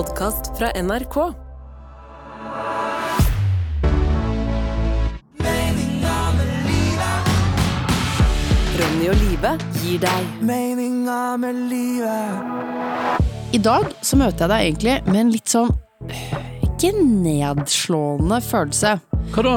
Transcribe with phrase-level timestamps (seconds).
[0.00, 1.16] podkast fra NRK.
[8.78, 9.52] Ronny og Live
[9.82, 13.28] gir deg Meninga med livet.
[13.52, 15.72] I dag så møter jeg deg egentlig med en litt sånn
[16.08, 16.34] øh,
[16.70, 18.96] ikke nedslående følelse.
[19.30, 19.52] Hva da?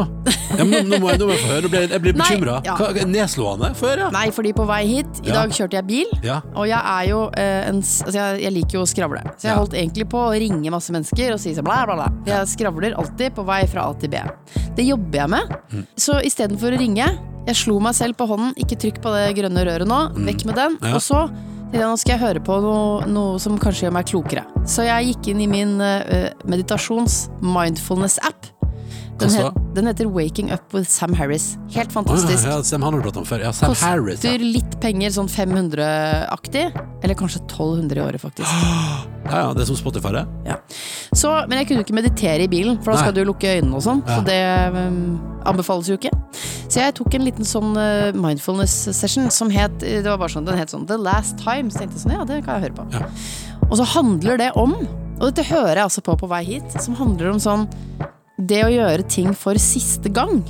[0.53, 1.61] Ja, men nå, må jeg, nå må jeg få høre.
[1.65, 2.55] Nå ble jeg, jeg blir Nei, bekymra.
[2.65, 2.75] ja.
[3.09, 3.71] Nedslående?
[3.79, 4.09] Få høre.
[4.13, 5.35] Nei, fordi på vei hit, i Ja.
[5.39, 6.35] dag kjørte jeg bil, Ja.
[6.53, 9.21] og jeg er jo eh, en s- altså jeg, jeg liker jo å skravle.
[9.33, 9.57] Så jeg Ja.
[9.57, 12.07] holdt egentlig på å ringe masse mennesker og si sånn bla, bla, bla.
[12.25, 14.15] Jeg skravler alltid på vei fra A til B.
[14.75, 15.47] Det jobber jeg med.
[15.73, 15.85] Mm.
[15.97, 17.07] Så istedenfor å ringe,
[17.47, 20.55] jeg slo meg selv på hånden, ikke trykk på det grønne røret nå, vekk med
[20.55, 20.77] den.
[20.77, 20.87] Mm.
[20.87, 20.93] Ja.
[20.95, 24.05] Og så tenkte jeg, nå skal jeg høre på noe, noe som kanskje gjør meg
[24.05, 24.45] klokere.
[24.69, 28.53] Så jeg gikk inn i min eh, meditasjons-mindfulness-app.
[29.19, 31.57] Den, het, den heter Waking Up with Sam Harris.
[31.71, 32.43] Helt fantastisk.
[32.45, 33.43] ja, ja, Sam han har du pratet om før.
[33.45, 34.19] Ja, Sam Harris.
[34.21, 34.51] Koster Ja.
[34.55, 36.63] litt penger, sånn 500-aktig.
[37.03, 38.49] Eller kanskje 1200 i året, faktisk.
[39.29, 40.23] ja, ja, det er som Spotify, det.
[40.49, 40.57] Ja.
[41.13, 43.03] Så, men jeg kunne jo ikke meditere i bilen, for da Nei.
[43.05, 44.01] skal du lukke øynene og sånn.
[44.07, 44.39] Så det
[44.73, 45.19] um,
[45.49, 46.11] anbefales jo ikke.
[46.67, 50.45] Så jeg tok en liten sånn uh, mindfulness session som het Det var bare sånn,
[50.47, 51.69] Den het sånn The Last Time.
[51.69, 53.13] Så tenkte jeg sånn, ja, det kan jeg høre på.
[53.69, 54.73] Og så handler det om,
[55.19, 57.67] og dette hører jeg altså på på vei hit, som handler om sånn
[58.37, 60.41] det å gjøre ting for siste gang.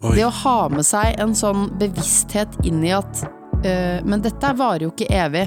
[0.00, 0.14] Oi.
[0.16, 3.20] Det å ha med seg en sånn bevissthet inn i at
[3.60, 5.46] øh, Men dette varer jo ikke evig.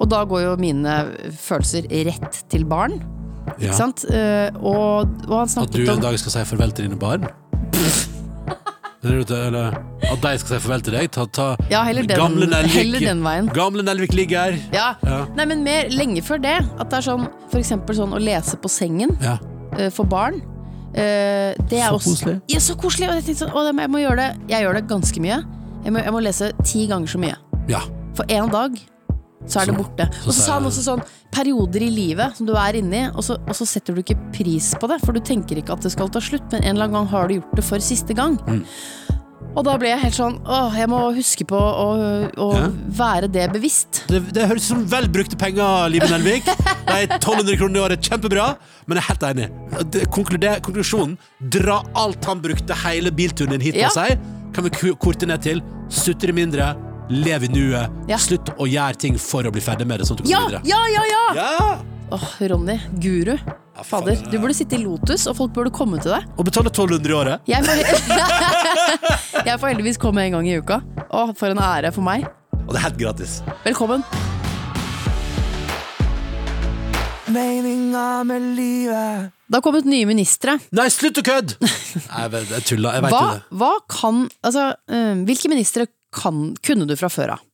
[0.00, 0.94] Og da går jo mine
[1.36, 2.96] følelser rett til barn.
[3.58, 3.68] Ja.
[3.68, 4.06] Ikke sant?
[4.08, 7.28] Uh, og, og han At du en dag skal si farvel til dine barn?
[9.00, 11.06] Eller, eller at de skal si farvel til deg?
[11.14, 13.46] Ta, ta Ja, heller den, gamle Nelvik, heller den veien.
[13.56, 14.58] Gamle Nelvik ligger her.
[14.76, 14.88] Ja.
[15.08, 15.22] Ja.
[15.38, 16.58] Nei, men mer lenge før det.
[16.76, 19.38] At det er sånn for eksempel sånn å lese på sengen Ja.
[19.78, 20.42] uh, for barn.
[20.94, 22.36] Eh, det er Så også, koselig.
[22.50, 23.08] Ja, så koselig.
[23.08, 24.30] Og jeg tenkte sånn, å, jeg må gjøre det.
[24.50, 25.40] Jeg gjør det ganske mye.
[25.84, 27.36] Jeg må, jeg må lese ti ganger så mye.
[27.70, 27.82] ja.
[28.18, 28.74] For én dag
[29.48, 30.04] så er det borte.
[30.26, 33.38] Og så sa han også sånn perioder i livet som du er inni, og så,
[33.38, 36.10] og så setter du ikke pris på det, for du tenker ikke at det skal
[36.12, 38.36] ta slutt, men en eller annen gang har du gjort det for siste gang.
[38.50, 38.64] Mm.
[39.56, 41.86] Og da ble jeg helt sånn åh, jeg må huske på å,
[42.38, 42.68] å Ja.
[43.00, 44.04] være det bevisst.
[44.08, 46.44] Det, det høres ut som vel brukte penger, Live Nelvik.
[46.86, 48.56] De 1200 kroner i året, kjempebra.
[48.86, 49.48] Men jeg er helt enig.
[50.14, 51.16] Konkluder- Konklusjonen
[51.50, 53.88] dra alt han brukte hele bilturen din hit Ja.
[53.88, 54.18] på seg,
[54.54, 56.76] kan vi korte ned til sutre mindre,
[57.10, 58.16] lev i nuet, Ja.
[58.18, 60.06] slutt å gjøre ting for å bli ferdig med det.
[60.06, 60.62] Sånn at du kan Ja, videre.
[60.64, 61.02] ja, ja!
[61.10, 61.34] ja!
[61.34, 61.78] Ja!
[62.12, 63.36] Åh, Ronny, guru.
[63.80, 66.26] Ja, Fader, du burde sitte i Lotus, og folk burde komme til deg.
[66.36, 67.46] Og betale 1200 i året.
[67.48, 67.78] Jeg får,
[69.48, 70.76] jeg får heldigvis komme en gang i uka.
[71.08, 72.26] Å, for en ære for meg.
[72.66, 73.38] Og det er helt gratis.
[73.64, 74.04] Velkommen.
[77.32, 79.30] Meninga med livet.
[79.48, 80.58] Det har kommet nye ministre.
[80.76, 81.56] Nei, slutt å kødde!
[81.64, 83.40] Jeg, vet- jeg veit jo det.
[83.64, 87.48] hva kan Altså, eh, hvilke ministre kan, kunne du fra før av?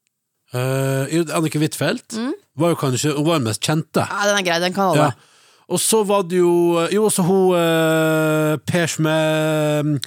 [0.50, 1.06] Uh,
[1.38, 2.18] Annike Huitfeldt
[2.58, 4.02] var jo kanskje Hun var den mest kjente.
[4.10, 5.08] Ja, den er grei, den kan alle.
[5.14, 5.35] Ja.
[5.68, 9.98] Og så var det jo Jo, også hun uh, Pers med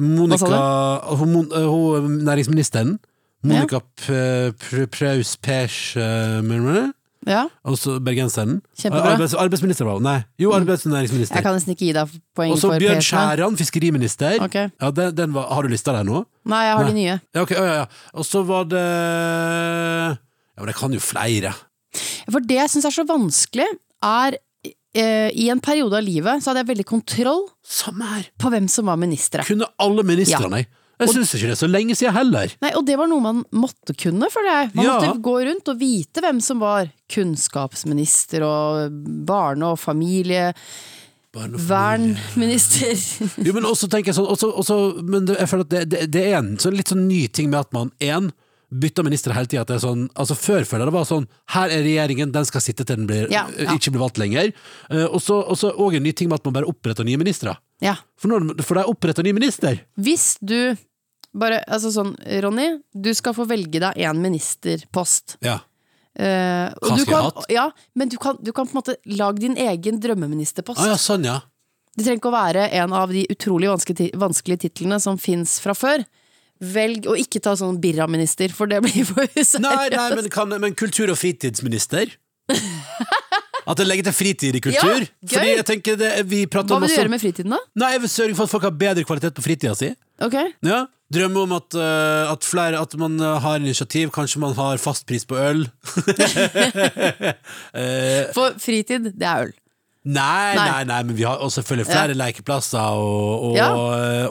[0.00, 2.98] Monica Hva hun, eh, hun næringsministeren.
[3.42, 4.52] Monica ja.
[4.54, 6.90] Pr- Praus Pers uh,
[7.28, 8.62] Ja, Og så bergenseren.
[8.88, 10.06] Arbeids, arbeidsminister var hun.
[10.06, 11.36] Nei, jo, arbeids- og næringsminister.
[11.36, 13.08] Jeg kan nesten ikke gi deg poeng Og så for Bjørn PSM.
[13.10, 14.38] Skjæran, fiskeriminister.
[14.46, 14.70] Okay.
[14.80, 16.22] Ja, den, den var, har du lista der nå?
[16.48, 16.92] Nei, jeg har Nei.
[16.94, 17.18] de nye.
[17.34, 17.84] Ja, okay, ja, ja.
[18.16, 21.52] Og så var det Ja, men jeg kan jo flere.
[22.30, 23.68] For det jeg syns er så vanskelig,
[24.00, 24.44] er eh,
[24.94, 27.44] I en periode av livet så hadde jeg veldig kontroll
[28.40, 29.44] på hvem som var ministre.
[29.46, 30.70] Kunne alle ministrene, jeg.
[31.00, 32.50] Jeg syns ikke det er så lenge siden heller.
[32.60, 34.70] Nei, Og det var noe man måtte kunne, føler jeg.
[34.74, 34.98] Man Ja.
[35.00, 38.90] måtte gå rundt og vite hvem som var kunnskapsminister og
[39.26, 40.50] barne- og familie...
[41.32, 42.96] Vernminister.
[43.46, 46.24] Jo, men også tenker jeg sånn også, også, Men jeg føler at det, det, det
[46.32, 48.32] er en sånn litt sånn ny ting med at man én
[48.70, 49.78] bytter minister hele tida.
[49.82, 53.00] Sånn, altså før føler jeg det var sånn Her er regjeringen, den skal sitte til
[53.02, 53.74] den blir, Ja, ja.
[53.74, 54.52] ikke blir valgt lenger.
[54.90, 57.56] Eh, og så òg en ny ting med at man bare oppretter nye ministre.
[57.82, 57.96] Ja.
[58.20, 59.82] For, når, for de oppretter ny minister.
[59.98, 60.76] Hvis du
[61.30, 65.36] bare Altså sånn, Ronny, du skal få velge deg én ministerpost.
[65.46, 65.60] Ja.
[66.18, 67.44] Uh, Hva du skal jeg kan, hatt?
[67.54, 70.82] ja, men du kan, du kan på en måte lage din egen drømmeministerpost.
[70.82, 71.36] Ah, ja, sånn, ja.
[71.94, 75.74] Det trenger ikke å være en av de utrolig vanskelige, vanskelige titlene som fins fra
[75.78, 76.02] før.
[76.60, 79.60] Velg å ikke ta sånn Birra-minister, for det blir for useriøst.
[79.64, 82.12] Nei, nei men, kan, men kultur- og fritidsminister?
[83.70, 85.04] At jeg legger til fritid i kultur?
[85.04, 85.28] Ja.
[85.34, 87.60] Fordi jeg tenker det, vi Hva vil du gjøre med fritiden, da?
[87.78, 89.92] Nei, Jeg vil sørge for at folk har bedre kvalitet på fritida si.
[90.24, 90.36] Ok,
[90.66, 94.78] Ja, Drømme om at, uh, at, flere, at man eh, har initiativ, kanskje man har
[94.78, 95.64] fastpris på øl.
[97.74, 99.52] Eh, For fritid, det er øl.
[100.04, 100.84] Nei, Nei.
[100.88, 103.68] nei, men vi har selvfølgelig flere lekeplasser og, og, Ja,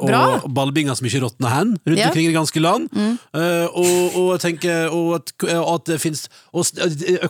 [0.02, 2.08] og, ballbinger som ikke råtner hen rundt Ja.
[2.08, 2.10] Mm.
[2.10, 2.90] omkring i det ganske land.
[2.98, 6.66] Eh, og, og jeg tenker og at, og at det finnes og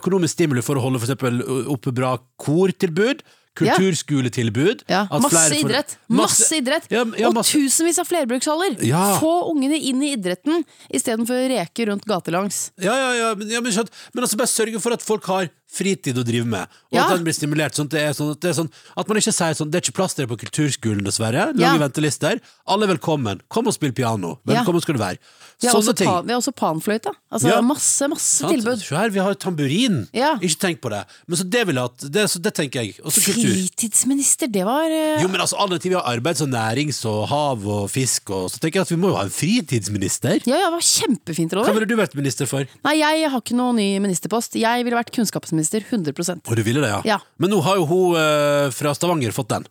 [0.00, 3.20] økonomisk stimuli for å holde for eksempel oppe bra kortilbud.
[3.58, 4.84] Kulturskoletilbud.
[4.90, 5.96] Ja, at masse idrett!
[6.06, 6.86] Masse, idrett!
[6.92, 8.76] Ja, ja, og tusenvis av flerbrukshaller!
[9.20, 12.68] Få ungene inn i idretten istedenfor å reke rundt gatelangs.
[12.80, 16.24] Ja, ja, ja, men, ja men, altså bare sørge for at folk har fritid å
[16.26, 17.76] drive med, og at den blir stimulert.
[17.78, 19.78] Sånn at, det er sånn, at, det er sånn, at man ikke sier sånn Det
[19.78, 21.50] er ikke plass til det på kulturskolen, dessverre.
[21.54, 22.40] Lange ventelister.
[22.70, 23.42] Alle er velkommen.
[23.52, 24.38] Kom og spill piano.
[24.50, 25.20] Velkommen skal du være.
[25.60, 26.08] Vi har, Sånne også, ting.
[26.08, 27.12] pa, vi har også panfløyte.
[27.30, 28.54] Altså masse, masse Sant?
[28.54, 28.80] tilbud.
[28.82, 30.02] Se her, vi har tamburin.
[30.16, 31.02] Ikke tenk på det.
[31.28, 32.96] Men så det vil jeg at Det, så det tenker jeg.
[33.04, 33.56] Også kultur.
[33.56, 37.90] Fritidsminister, det var eh, Jo, men altså, vi har arbeids- og nærings og hav og
[37.90, 40.40] fisk, og så tenker jeg at vi må jo ha en fritidsminister.
[40.46, 41.78] Ja, ja, det var kjempefint, Hva Roller.
[41.78, 42.66] ville du vært minister for?
[42.86, 44.58] Nei, jeg har ikke noen ny ministerpost.
[44.60, 47.00] Jeg ville vært kunnskapsminister 100 Og du ville det, ja?
[47.16, 47.18] Ja.
[47.38, 49.66] Men nå har jo hun eh, fra Stavanger fått den.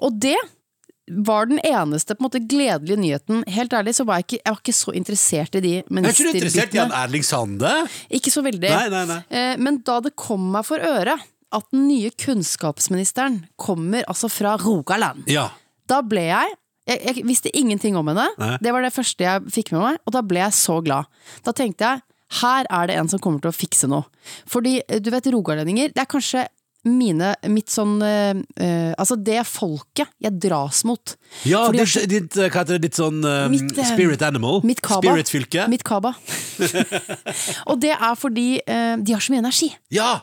[0.00, 0.36] Og det
[1.10, 3.42] var den eneste på en måte gledelige nyheten.
[3.50, 5.90] Helt ærlig så var jeg ikke, jeg var ikke så interessert i de Er ikke
[5.90, 7.00] du interessert i han ministerbitene.
[7.02, 7.72] Erling Sande?
[8.20, 8.70] Ikke så veldig.
[8.70, 9.20] Nei, nei, nei.
[9.28, 11.18] Eh, Men da det kom meg for øre
[11.52, 15.48] at den nye kunnskapsministeren kommer altså fra Rogaland, Ja.
[15.90, 16.56] da ble jeg
[16.88, 18.24] jeg, jeg visste ingenting om henne.
[18.40, 18.54] Nei.
[18.58, 21.06] Det var det første jeg fikk med meg, og da ble jeg så glad.
[21.46, 22.00] Da tenkte jeg
[22.40, 24.06] her er det en som kommer til å fikse noe.
[24.50, 26.46] Fordi eh, du vet, rogalendinger, det er kanskje
[26.88, 28.38] mine, mitt sånn eh,
[28.96, 31.14] Altså det folket jeg dras mot.
[31.44, 34.62] Ja, Fordi ditt, ditt, hva heter det, ditt sånn eh, Mitt, spirit animal?
[34.64, 35.02] Mitt kaba.
[35.04, 35.66] Spirit-fylke?
[35.72, 36.14] Mitt kaba.
[37.70, 39.70] og det er fordi eh, de har så mye energi.
[39.92, 40.14] Ja!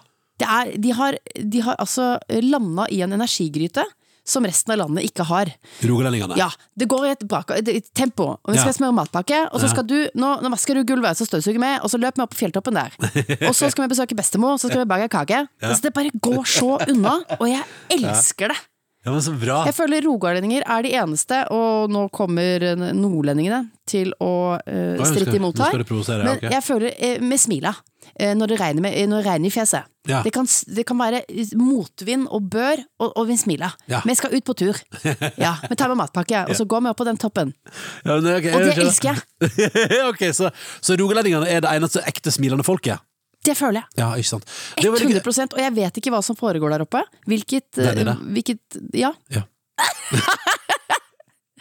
[0.46, 3.84] Er, de, har, de har altså landa i en energigryte
[4.28, 5.50] som resten av landet ikke har.
[5.88, 6.36] Rogalendingene.
[6.38, 8.36] Ja, Det går i et brak, et, tempo.
[8.44, 8.76] Og vi skal Ja.
[8.76, 11.90] smøre matpakke, og så skal du Nå, nå vasker du gulvet, så støvsuger vi, og
[11.90, 12.92] så løper vi opp på fjelltoppen der.
[13.48, 15.48] Og så skal vi besøke bestemor, så skal vi bake kake.
[15.62, 18.60] Altså, det bare går så unna, og jeg elsker det!
[19.08, 19.62] Ja, men så bra.
[19.64, 25.62] Jeg føler rogalendinger er de eneste, og nå kommer nordlendingene til å uh, stritte imot
[25.64, 25.78] her.
[25.80, 26.52] Men okay.
[26.52, 27.72] jeg føler uh, med smila.
[28.18, 29.88] Uh, Når det regner, med, når det regner i fjeset.
[30.08, 30.20] Ja.
[30.26, 31.22] Det, kan, det kan være
[31.60, 33.80] motvind og bør, og, og vi smiler.
[33.92, 34.02] Ja.
[34.08, 34.84] Vi skal ut på tur.
[35.46, 37.56] Ja, Vi tar med matpakke, og så går vi opp på den toppen.
[38.04, 40.04] Ja, men, okay, Og det jeg elsker jeg!
[40.12, 40.52] ok, så,
[40.84, 43.07] så rogalendingene er det eneste ekte smilende folket?
[43.48, 43.90] Det føler jeg.
[44.04, 44.46] Ja, ikke sant.
[44.78, 47.04] Det var veldig 100 Og jeg vet ikke hva som foregår der oppe.
[47.28, 48.18] Hvilket, Der eh, nede.
[48.36, 49.14] hvilket Ja.
[49.34, 49.46] Ja.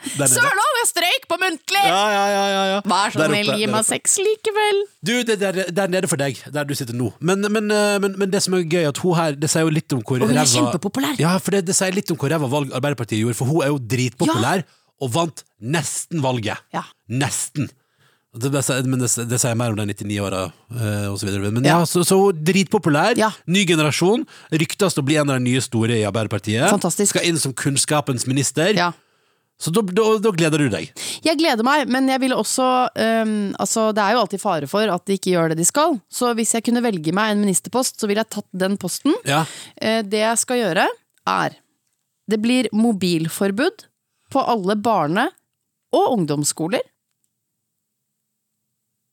[0.06, 1.80] Òg, jeg strøyk på muntlig!
[1.82, 2.76] Ja, ja, ja, ja, ja.
[2.86, 4.78] Vær så snill, gi meg sex likevel!
[5.04, 7.08] Du, det er der, nede for deg, der du sitter nå.
[7.18, 9.72] Men, men, eh, men, men det som er gøy, at hun her Det sier jo
[9.74, 11.18] litt om hvor Og hun er ræva- kjempepopulær.
[11.22, 13.72] Ja, for det, det sier litt om hvor ræva valg Arbeiderpartiet gjorde, for hun er
[13.74, 14.62] jo dritpopulær,
[15.02, 15.42] og vant
[15.74, 16.62] nesten valget.
[16.76, 16.84] Ja.
[17.10, 17.68] Nesten.
[18.36, 20.42] Det, det, men det, det sier mer om de 99 åra
[20.76, 21.30] eh, osv.
[21.48, 21.86] Men ja, Ja.
[21.88, 23.16] så, så dritpopulær.
[23.18, 23.30] Ja.
[23.48, 24.26] Ny generasjon.
[24.52, 26.68] Ryktes å bli en av de nye store i Arbeiderpartiet.
[26.70, 27.14] Fantastisk.
[27.14, 28.74] Skal inn som kunnskapens minister.
[28.76, 28.92] Ja.
[29.56, 30.90] Så da, da, da gleder du deg.
[31.24, 34.92] Jeg gleder meg, men jeg ville også um, Altså, det er jo alltid fare for
[34.92, 35.96] at de ikke gjør det de skal.
[36.12, 39.16] Så hvis jeg kunne velge meg en ministerpost, så ville jeg tatt den posten.
[39.24, 39.46] Ja.
[39.80, 40.84] Uh, Det jeg skal gjøre,
[41.32, 41.56] er
[42.28, 43.86] Det blir mobilforbud
[44.34, 45.30] på alle barne-
[45.94, 46.82] og ungdomsskoler.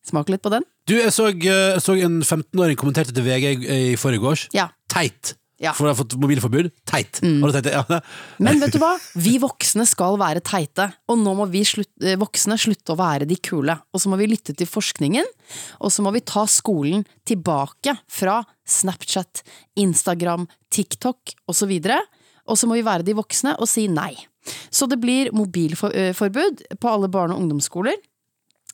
[0.03, 0.65] Smak litt på den.
[0.89, 3.55] Du, jeg så, jeg så en 15-åring kommenterte til VG i,
[3.93, 4.49] i forgårs.
[4.55, 4.67] Ja.
[4.91, 5.37] Teit!
[5.63, 5.71] Ja.
[5.71, 5.77] Mm.
[5.77, 6.69] For å ha fått mobilforbud.
[6.89, 7.21] Teit.
[7.21, 7.99] Tenkte jeg, ja.
[8.43, 8.91] Men vet du hva?
[9.15, 13.27] Vi voksne skal være teite, og nå må vi slutt, eh, voksne slutte å være
[13.29, 13.77] de kule.
[13.93, 15.29] Og så må vi lytte til forskningen,
[15.79, 19.43] og så må vi ta skolen tilbake fra Snapchat,
[19.79, 21.73] Instagram, TikTok osv.
[22.43, 24.11] Og så må vi være de voksne og si nei.
[24.73, 27.95] Så det blir mobilforbud på alle barne- og ungdomsskoler.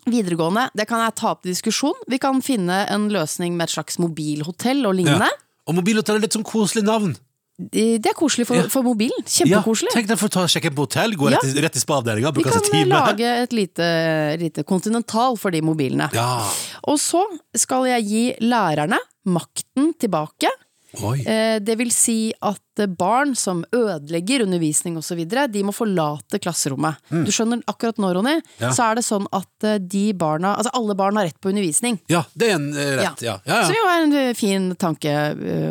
[0.07, 1.97] Videregående, det kan jeg ta opp til diskusjon.
[2.09, 5.27] Vi kan finne en løsning med et slags mobilhotell og lignende.
[5.67, 7.17] Og mobilhotell er litt sånn koselig navn.
[7.59, 8.69] Det er koselig for, Ja.
[8.69, 9.19] for mobilen.
[9.19, 9.91] Ja, Kjempekoselig.
[9.91, 11.37] tenk deg for å ta, sjekke på hotell, gå Ja.
[11.37, 12.87] rett, i- rett i spa-avdelinga, Vi bruke kan seg time.
[12.87, 16.09] lage et lite, lite kontinental for de mobilene.
[16.13, 16.49] Ja.
[16.85, 17.21] Og så
[17.53, 20.47] skal jeg gi lærerne makten tilbake.
[20.95, 22.59] Eh, Det vil si at
[22.97, 25.19] barn som ødelegger undervisning osv.,
[25.51, 26.95] de må forlate klasserommet.
[27.11, 28.43] Du skjønner, akkurat nå, Ronny, Mm.
[28.59, 28.69] Ja.
[28.71, 31.99] så er det sånn at eh, de barna Altså alle barn har rett på undervisning.
[32.09, 33.21] Ja, det er en eh, rett.
[33.21, 33.39] Ja.
[33.45, 35.13] Ja, Som jo er en eh, fin tanke,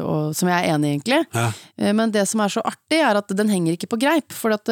[0.05, 1.21] og som jeg er enig i, egentlig.
[1.35, 1.93] Ja.
[1.93, 4.33] Men det som er så artig, er at den henger ikke på greip.
[4.33, 4.65] For at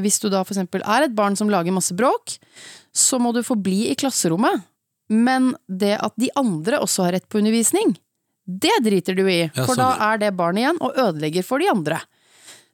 [0.00, 2.38] hvis du da for eksempel er et barn som lager masse bråk,
[2.94, 4.62] så må du få bli i klasserommet.
[5.10, 7.96] Men det at de andre også har rett på undervisning,
[8.62, 9.42] det driter du i.
[9.54, 12.00] For da er det barnet igjen og ødelegger for de andre.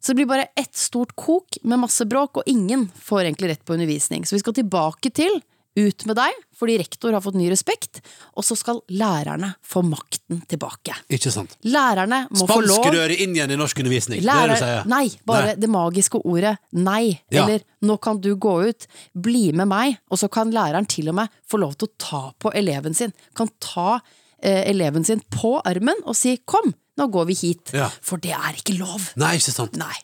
[0.00, 3.64] Så det blir bare ett stort kok med masse bråk, og ingen får egentlig rett
[3.66, 4.24] på undervisning.
[4.28, 5.40] Så vi skal tilbake til
[5.76, 7.98] ut med deg, fordi rektor har fått ny respekt,
[8.32, 10.94] og så skal lærerne få makten tilbake.
[11.12, 11.52] Ikke sant.
[11.68, 14.22] Lærerne må få lov Spanskrøret inn igjen i norsk undervisning.
[14.24, 14.86] det er det du sier.
[14.88, 15.56] nei, bare Nei.
[15.60, 17.02] det magiske ordet nei.
[17.28, 17.42] Ja.
[17.44, 19.98] Eller nå kan du gå ut, bli med meg.
[20.08, 23.12] Og så kan læreren til og med få lov til å ta på eleven sin.
[23.36, 23.98] Kan ta
[24.42, 27.72] eleven sin på armen og si kom, nå går vi hit.
[27.76, 27.88] Ja.
[28.04, 29.10] For det er ikke lov.
[29.20, 29.76] Nei, ikke sant.
[29.80, 29.96] Nei.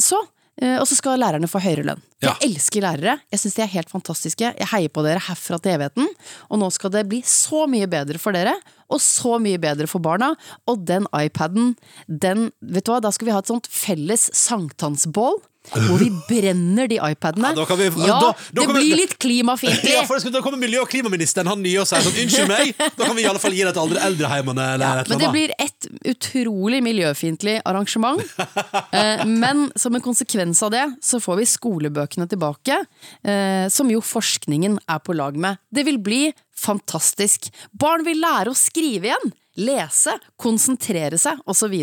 [0.00, 0.18] Så,
[0.60, 2.02] eh, og så skal lærerne få høyere lønn.
[2.24, 2.32] Ja.
[2.40, 3.18] Jeg elsker lærere.
[3.32, 4.50] Jeg syns de er helt fantastiske.
[4.58, 6.08] Jeg heier på dere herfra til evigheten.
[6.50, 8.54] Og nå skal det bli så mye bedre for dere,
[8.88, 10.32] og så mye bedre for barna.
[10.70, 11.74] Og den iPaden,
[12.08, 15.40] den Vet du hva, da skal vi ha et sånt felles sankthansbål.
[15.72, 17.54] Hvor vi brenner de iPadene.
[17.56, 19.92] Ja, vi- ja, da- da det kan vi- blir litt klimafiendtlig.
[19.94, 23.04] Ja, for Da kommer miljø- og klimaministeren han nye og sier sånn Unnskyld meg, da
[23.06, 24.66] kan vi i alle fall gi det til alle eldreheimene.
[24.78, 28.20] Ja, Men det blir et utrolig miljøfiendtlig arrangement.
[28.94, 32.84] Eh, Men som en konsekvens av det, så får vi skolebøkene tilbake.
[33.24, 35.58] eh, Som jo forskningen er på lag med.
[35.72, 37.50] Det vil bli fantastisk.
[37.76, 39.32] Barn vil lære å skrive igjen.
[39.54, 41.74] Lese, konsentrere seg, osv.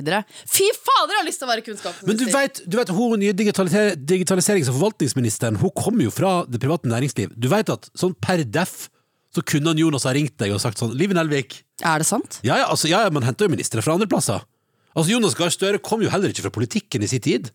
[0.44, 2.10] Fy fader, jeg har lyst til å være kunnskapsminister!
[2.10, 6.34] Men du vet, du vet hun nye digitalise- digitaliserings- og forvaltningsministeren Hun kommer jo fra
[6.52, 7.32] det private næringsliv.
[7.40, 8.90] Du vet at sånn per deff
[9.32, 11.62] så kunne han Jonas ha ringt deg og sagt sånn Liv Nelvik.
[11.88, 12.42] Er det sant?
[12.44, 14.44] Ja, ja, altså, ja, ja, man henter jo ministre fra andre plasser.
[14.92, 17.54] Altså, Jonas Gahr Støre kom jo heller ikke fra politikken i sin tid.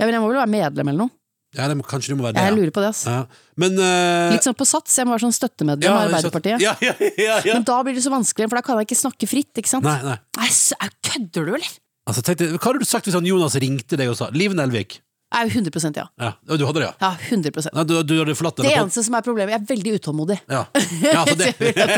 [0.00, 1.14] Ja, men jeg må vel være medlem eller noe?
[1.52, 2.44] Ja, det Kanskje du må være det.
[2.46, 3.02] Jeg lurer på det, ass.
[3.04, 3.18] Ja.
[3.60, 4.32] Men uh...
[4.32, 4.94] Litt sånn på sats.
[4.96, 6.16] Jeg må være sånn støttemedlem ja, av ikke?
[6.16, 6.64] Arbeiderpartiet.
[6.64, 7.56] Ja, ja, ja, ja.
[7.58, 9.84] Men da blir det så vanskelig, for da kan jeg ikke snakke fritt, ikke sant?
[9.84, 10.16] Nei, nei.
[10.38, 11.72] Nei, så, kødder du, eller?
[12.08, 15.02] Altså, tenk hva hadde du sagt hvis han Jonas ringte deg og sa Liv Nelvik?
[15.32, 16.06] Jeg er 100 ja.
[16.20, 16.92] Ja, ja, du hadde det, ja?
[17.00, 19.68] Ja, 100% Nei, du, du hadde forlatt Det Det eneste som er problemet, jeg er
[19.70, 20.36] veldig utålmodig.
[20.44, 20.66] Ja.
[21.06, 21.94] ja, jeg, vil at,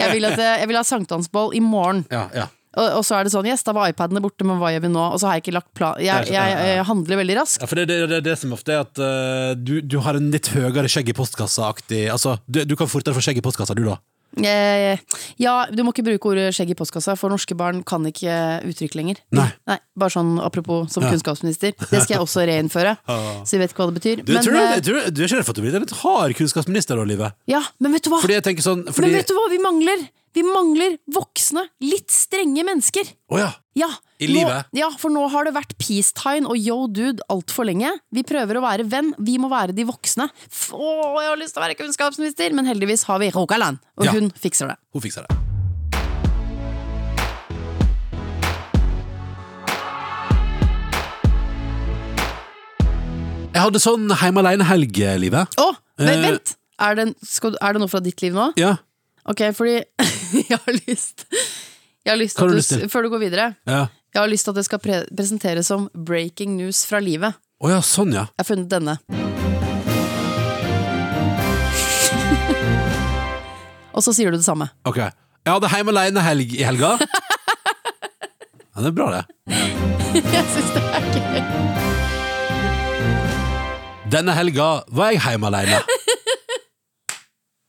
[0.00, 2.02] jeg, vil at, jeg vil ha sankthansboll i morgen.
[2.10, 2.48] ja, ja.
[2.76, 4.92] Og, og så er det sånn, yes, da var iPadene borte, men hva gjør vi
[4.92, 5.04] nå?
[5.14, 7.62] Og så har jeg ikke lagt plan Jeg, jeg, jeg handler veldig raskt.
[7.64, 10.28] Ja, for det er det, det, som ofte er at uh, du, du har en
[10.34, 13.86] litt høyere skjegg i postkassa-aktig Altså, du, du kan fortere få skjegg i postkassa, du,
[13.88, 13.96] da.
[14.36, 14.98] Eh,
[15.40, 18.34] ja, du må ikke bruke ordet skjegg i postkassa, for norske barn kan ikke
[18.68, 19.22] uttrykk lenger.
[19.36, 19.48] Nei.
[19.68, 21.12] Nei Bare sånn apropos som Ja.
[21.14, 21.72] kunnskapsminister.
[21.72, 22.96] Det skal jeg også reinnføre.
[23.48, 24.24] Så jeg vet ikke hva det betyr.
[24.24, 25.86] Du, Men, tror du, eh, tror du, er ikke redd for at du blir en
[25.86, 27.32] litt hard kunnskapsminister da, Livet?
[27.48, 28.20] ja, men vet du hva?
[28.20, 30.04] Sånn fordi, Men vet du hva vi mangler?
[30.36, 33.08] Vi mangler voksne, litt strenge mennesker.
[33.32, 33.48] Å ja.
[33.76, 33.88] Ja,
[34.20, 34.68] I livet?
[34.76, 37.88] Ja, for nå har det vært peacetegn og yo dude altfor lenge.
[38.12, 40.28] Vi prøver å være venn, vi må være de voksne.
[40.28, 40.92] Å,
[41.24, 44.16] jeg har lyst til å være kunnskapsminister, men heldigvis har vi Rogaland, og Ja.
[44.16, 44.76] hun fikser det.
[44.92, 45.36] Hun fikser det.
[53.56, 55.56] Jeg hadde sånn heim aleine-helg-livet.
[55.62, 56.06] Å, Eh.
[56.20, 56.56] vent!
[56.78, 58.50] Er det, skal, er det noe fra ditt liv nå?
[58.60, 58.74] Ja.
[59.26, 59.80] Ok, fordi
[60.50, 61.26] jeg har lyst
[62.06, 62.86] Jeg har lyst Hva har du lyst til?
[62.90, 63.86] Før du går videre, ja.
[64.14, 67.34] jeg har lyst til at det skal pre presenteres som breaking news fra livet.
[67.58, 68.28] Å ja, sånn, ja.
[68.36, 68.98] Jeg har funnet denne.
[73.96, 74.68] Og så sier du det samme.
[74.86, 75.00] Ok.
[75.00, 76.96] Jeg hadde Heim aleine helg i helga.
[78.76, 79.22] Ja, det er bra, det.
[80.20, 81.38] Jeg synes det er gøy.
[84.12, 85.80] Denne helga var jeg heim alene.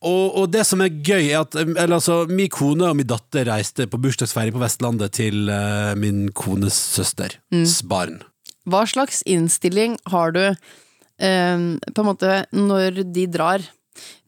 [0.06, 3.48] Og, og det som er gøy, er at eller, altså, min kone og min datter
[3.50, 7.40] reiste på bursdagsfeiring på Vestlandet til uh, min kones søsters
[7.82, 8.20] barn.
[8.70, 10.58] Hva slags innstilling har du uh,
[11.18, 13.66] på en måte når de drar?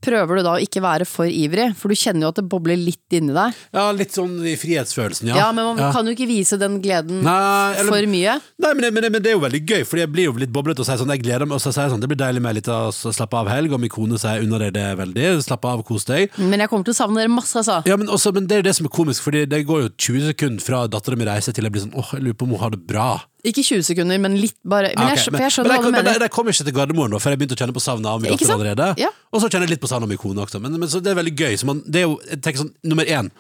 [0.04, 1.70] Prøver du da å ikke være for ivrig?
[1.80, 3.58] For du kjenner jo at det bobler litt inni deg.
[3.76, 5.40] Ja, litt sånn i frihetsfølelsen, ja.
[5.42, 8.38] Ja, men man kan jo ikke vise den gleden Nei, eller- for mye.
[8.60, 10.34] Nei, men det, men, det, men det er jo veldig gøy, Fordi jeg blir jo
[10.40, 12.20] litt boblete og sier sånn Jeg gleder meg, og så sier jeg sånn Det blir
[12.20, 15.28] deilig med litt å slappe av helg, og min kone sier unna deg det veldig.
[15.44, 16.30] Slapp av, kos deg.
[16.38, 17.82] Men jeg kommer til å savne dere masse, altså.
[17.86, 19.90] Ja, men, også, men det er jo det som er komisk, Fordi det går jo
[19.98, 22.56] 20 sekunder fra dattera mi reiser til jeg blir sånn åh, jeg lurer på om
[22.56, 23.10] hun har det bra.
[23.48, 24.90] Ikke 20 sekunder, men litt bare.
[24.98, 26.08] Men okay, jeg, jeg skjønner men, hva du mener.
[26.12, 28.20] men jeg kom ikke til Gardermoen, da, for jeg begynte å kjenne på savnet av
[28.20, 28.88] min datter allerede.
[29.00, 29.12] Ja.
[29.32, 30.62] Og så kjenner jeg litt på savnet av min kone også.
[30.64, 31.58] Men, men så det er veldig gøy.
[31.62, 33.32] Så man, det er jo, jeg tenker sånn, nummer én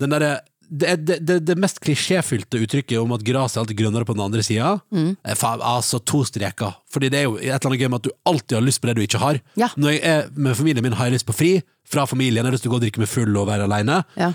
[0.00, 0.36] den derre
[0.66, 4.24] det, det, det, det mest klisjéfylte uttrykket om at gresset er alltid grønnere på den
[4.24, 5.12] andre sida, Mm.
[5.22, 6.74] er altså to streker.
[6.90, 8.88] Fordi det er jo et eller annet gøy med at du alltid har lyst på
[8.90, 9.38] det du ikke har.
[9.54, 9.68] Ja.
[9.78, 11.52] Når jeg er med familien min, har jeg lyst på fri.
[11.86, 14.00] Fra familien jeg har lyst til å gå og drikke meg full og være aleine.
[14.18, 14.32] Ja.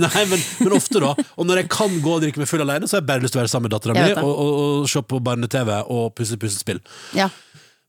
[0.06, 1.10] Nei, men, men ofte, da.
[1.36, 3.36] Og når jeg kan gå og drikke meg full alene, så har jeg bare lyst
[3.36, 6.40] til å være sammen med dattera mi og, og, og se på barne-TV og pusse
[6.40, 6.80] puslespill.
[7.18, 7.28] Ja.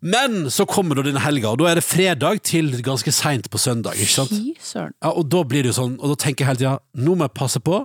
[0.02, 3.60] Men så kommer da denne helga, og da er det fredag til ganske seint på
[3.60, 3.98] søndag.
[4.00, 4.30] Ikke sant?
[4.32, 4.94] Fy søren.
[5.04, 7.28] Ja, og da blir det jo sånn, og da tenker jeg hele tida nå må
[7.28, 7.82] jeg passe på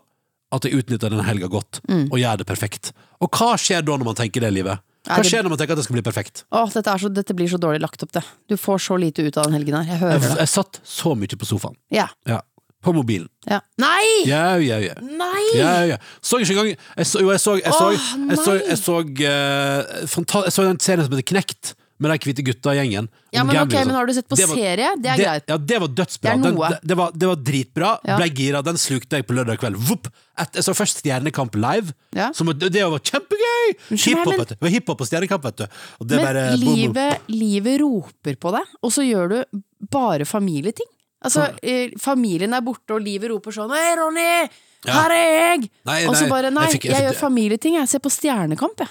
[0.55, 2.07] at jeg utnytter denne helga godt, Mm.
[2.13, 2.93] og gjør det perfekt.
[3.21, 4.79] Og hva skjer da når man tenker det, livet?
[5.05, 6.45] Hva det- skjer når man tenker at det skal bli perfekt?
[6.53, 8.23] Åh, dette, er så, dette blir så dårlig lagt opp, det.
[8.49, 9.85] Du får så lite ut av den helgen her.
[9.93, 10.39] Jeg hører Jeg, det.
[10.39, 11.75] jeg satt så mye på sofaen.
[11.91, 12.07] Ja.
[12.27, 12.41] Ja.
[12.81, 13.29] På mobilen.
[13.49, 13.61] ja.
[13.79, 14.25] Nei!
[14.27, 14.95] Ja, ja, ja.
[15.01, 15.59] Nei!
[15.59, 15.97] Ja, ja.
[16.23, 19.01] Så ikke engang jeg så, Jo, jeg så Jeg så, Åh, jeg så, jeg så,
[19.25, 23.07] eh, fanta- jeg så den serien som heter Knekt, med de hvite gutta i gjengen.
[23.33, 23.97] Ja, men gambling ok, men sånn.
[23.99, 24.89] har du sett på Det var- serie?
[25.01, 25.45] Det er greit.
[25.49, 26.33] Ja, det var dødsbra.
[26.35, 27.91] Det Den, det, var, det var dritbra.
[28.05, 28.17] Ja.
[28.19, 28.63] Ble gira.
[28.67, 29.77] Den slukte jeg på lørdag kveld.
[29.77, 30.09] Vupp!
[30.39, 31.95] Et, jeg så først Stjernekamp live.
[32.13, 32.33] Ja.
[32.35, 33.77] Som, det var kjempegøy!
[33.95, 35.67] Hiphop, men- hiphop og Stjernekamp, vet du.
[36.03, 36.75] Men bare, boom, boom.
[36.75, 40.91] livet, livet roper på deg, og så gjør du bare familieting.
[41.25, 44.51] Altså, eh, familien er borte, og livet roper sånn Hei, Ronny!
[44.85, 44.93] Ja.
[44.93, 45.71] Her er jeg!
[46.11, 47.75] Og så bare Nei, jeg jeg, fikk- jeg fikk- gjør familieting.
[47.79, 48.89] Jeg ser på Stjernekamp, jeg.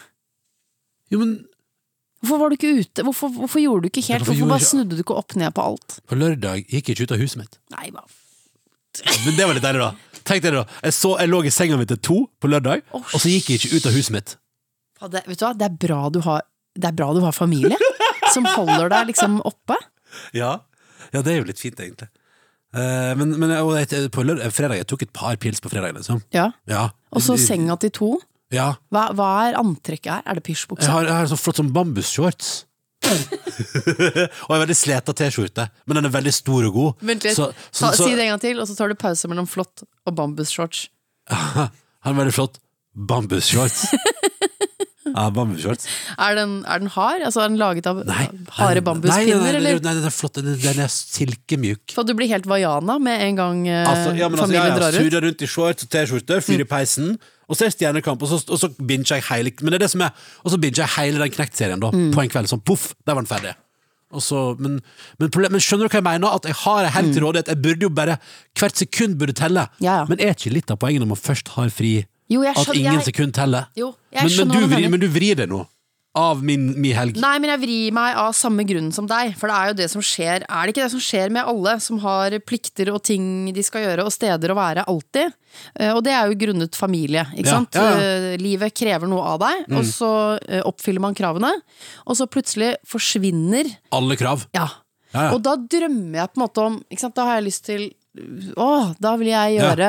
[1.12, 1.36] Jo, men
[2.24, 3.04] Hvorfor var du ikke ute?
[3.04, 5.98] Hvorfor, hvorfor gjorde du ikke helt Hvorfor bare snudde du ikke opp ned på alt?
[6.08, 7.60] på lørdag gikk jeg ikke ut av huset mitt.
[7.76, 8.06] Nei, hva
[9.26, 10.22] Men det var litt deilig, da.
[10.24, 10.80] Tenk deg det da.
[10.88, 13.52] Jeg, så, jeg lå i senga mi til to på lørdag, oh, og så gikk
[13.52, 14.36] jeg ikke ut av huset mitt.
[15.04, 16.46] Det, vet du hva, det er bra du har
[16.80, 17.76] Det bra du har familie
[18.32, 19.76] som holder deg liksom oppe.
[20.32, 20.62] Ja,
[21.12, 22.08] ja det er jo litt fint, egentlig.
[22.74, 26.24] Eh, men men jeg, på lørdag, fredag jeg tok et par pils på fredag, liksom.
[26.34, 26.54] Ja.
[26.72, 26.88] Ja.
[27.12, 28.12] Og så senga til to.
[28.54, 28.68] Ja.
[28.94, 30.24] Hva, hva er antrekket her?
[30.30, 32.54] Er det Jeg har, jeg har så flott sånn bambusshorts.
[34.48, 37.06] og en veldig sleta T-skjorte, men den er veldig stor og god.
[37.10, 37.36] Vent litt.
[37.36, 39.50] Så, så, Ta, så, si det en gang til, og så tar du pause mellom
[39.50, 40.88] flott og bambusshorts.
[41.34, 42.62] Han er veldig flott.
[42.94, 43.88] Bambusshorts.
[45.14, 45.86] ja, bambusshorts.
[46.18, 47.22] Er den, er den hard?
[47.28, 48.26] Altså, er den laget av Nei.
[48.58, 49.74] harde bambuspinner, nei, nei?
[49.78, 50.40] Nei, den er flott.
[50.40, 51.94] Den er, den er silkemjuk.
[51.94, 54.74] For du blir helt vaiana med en gang eh, Altså, ja, men altså, familien ja,
[54.74, 55.00] ja, drar ut?
[55.00, 55.08] Mm.
[55.10, 57.16] Surrer rundt i shorts og T-skjorte, fyrer i peisen,
[57.48, 59.84] og så er det Stjernekamp, og så, og så binger jeg hele Men det er
[59.84, 60.14] det som er
[60.46, 62.10] Og så binger jeg hele den Knekt-serien da, Mm.
[62.16, 62.50] på en kveld.
[62.50, 63.54] Sånn poff, der var den ferdig.
[64.22, 64.78] Så, men,
[65.18, 66.36] men, men skjønner du hva jeg mener?
[66.38, 67.48] At jeg har helt til rådighet.
[67.50, 68.18] Jeg burde jo bare
[68.60, 69.66] Hvert sekund burde telle.
[69.80, 69.86] Mm.
[69.86, 70.06] Ja, ja.
[70.10, 71.96] Men er ikke litt av poenget når man først har fri,
[72.30, 73.68] Jo, jeg at ingen jeg- sekund teller?
[73.76, 74.90] Jo, jeg men, men, du mener.
[74.90, 75.68] men du vrir det nå.
[76.16, 77.16] Av min, min helg.
[77.18, 79.88] Nei, men jeg vrir meg av samme grunn som deg, for det er jo det
[79.90, 80.44] som skjer.
[80.48, 83.82] Er det ikke det som skjer med alle som har plikter og ting de skal
[83.82, 85.34] gjøre, og steder å være alltid?
[85.76, 87.74] Eh, Og det er jo grunnet familie, ikke Ja, sant?
[87.74, 87.98] ja, Mm.
[87.98, 88.06] ja.
[88.34, 91.52] Eh, Livet krever noe av deg, og så eh, oppfyller man kravene,
[92.06, 94.46] og så plutselig forsvinner Alle krav.
[94.54, 94.68] Ja.
[95.34, 96.84] Og da drømmer jeg på en måte om?
[97.16, 99.74] Da har jeg lyst til Å, da vil jeg Ja.
[99.74, 99.88] gjøre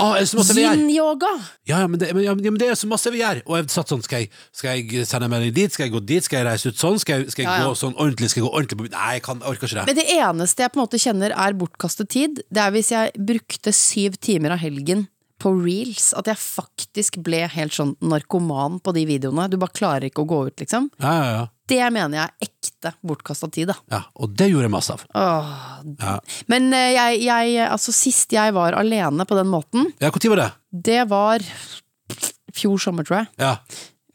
[0.00, 0.24] Ah, vi
[0.62, 0.76] gjør?
[0.78, 1.28] yin-yoga!
[1.68, 3.42] Ja, ja, men det, men, ja, men det er så masse vi gjør.
[3.44, 5.70] Og jeg satt sånn, skal jeg, skal jeg sende en melding dit?
[5.72, 6.24] Skal jeg gå dit?
[6.24, 6.98] Skal jeg reise ut sånn?
[6.98, 7.68] Skal jeg, skal jeg Ja, ja.
[7.68, 8.30] gå sånn ordentlig?
[8.32, 9.86] Skal jeg gå ordentlig på Nei, jeg, kan, jeg orker ikke det.
[9.90, 13.12] Men det eneste jeg på en måte kjenner er bortkastet tid, det er hvis jeg
[13.20, 15.08] brukte syv timer av helgen
[15.40, 16.14] på reels.
[16.16, 19.50] At jeg faktisk ble helt sånn narkoman på de videoene.
[19.52, 20.88] Du bare klarer ikke å gå ut, liksom.
[20.98, 21.46] Ja, ja, ja.
[21.70, 22.36] Det mener jeg er
[22.80, 23.76] ekte bortkasta tid, da.
[23.92, 24.02] ja.
[24.16, 25.04] Og det gjorde jeg masse av.
[25.14, 25.52] Åh.
[26.00, 26.16] Ja,
[26.48, 30.36] Men eh, jeg, jeg, altså sist jeg var alene på den måten, ja Når var
[30.44, 30.50] det?
[30.70, 31.40] det var
[32.54, 33.28] fjor sommer, tror jeg.
[33.38, 33.56] Ja.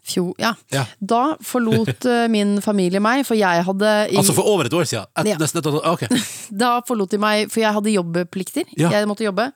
[0.05, 0.51] Fjor, ja.
[0.69, 0.83] Ja.
[1.01, 4.85] Da forlot eh, min familie meg, for jeg hadde i, Altså for over et år
[4.85, 5.07] siden?
[5.17, 5.37] Et, Ja.
[5.41, 6.03] Nesten et år Ok.
[6.61, 8.69] Da forlot de meg, for jeg hadde jobbplikter.
[8.77, 8.91] Ja.
[8.93, 9.47] Jeg måtte jobbe.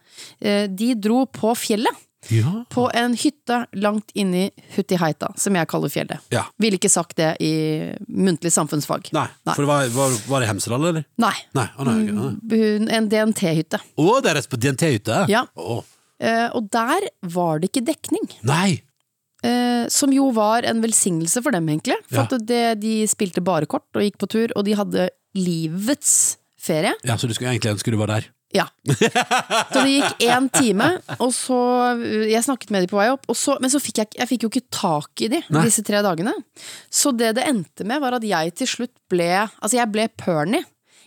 [0.41, 2.05] Eh, De dro på fjellet.
[2.27, 2.65] Ja.
[2.69, 6.19] På en hytte langt inni Hutiheita, som jeg kaller fjellet.
[6.35, 6.43] ja.
[6.59, 7.51] Ville ikke sagt det i
[8.11, 9.07] muntlig samfunnsfag.
[9.15, 9.53] Nei, Nei.
[9.55, 11.05] for var, var, var det Hemsedal, eller?
[11.17, 11.31] Nei.
[11.55, 11.67] Nei.
[11.79, 12.59] Oh, nei, okay.
[12.59, 13.79] Å, En DNT-hytte.
[13.95, 15.21] Å, det er rett på DNT-hytte?
[15.31, 15.45] Ja.
[15.55, 15.79] Oh.
[16.19, 18.27] Eh, Og der var det ikke dekning.
[18.43, 18.81] Nei!
[19.41, 21.95] Eh, Som jo var en velsignelse for dem, egentlig.
[22.11, 22.27] For Ja.
[22.27, 25.07] at det, de spilte bare kort og gikk på tur, og de hadde
[25.39, 26.91] livets ferie.
[27.07, 28.27] Ja, Så du skulle egentlig ønske du var der?
[28.55, 28.63] Ja.
[28.89, 30.87] Så det gikk én time,
[31.21, 31.57] og så
[32.29, 34.45] Jeg snakket med de på vei opp, og så, men så fikk jeg, jeg fikk
[34.47, 35.65] jo ikke tak i de Nei.
[35.67, 36.33] disse tre dagene.
[36.89, 39.29] Så det det endte med, var at jeg til slutt ble
[39.61, 40.63] Altså, jeg ble perny.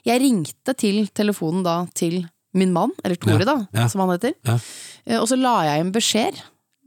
[0.07, 2.23] Jeg ringte til telefonen da til
[2.55, 3.89] min mann, eller Tore, da, ja.
[3.89, 4.35] som han heter.
[4.47, 4.59] Ja.
[5.07, 6.41] Eh, Og så la jeg igjen beskjed.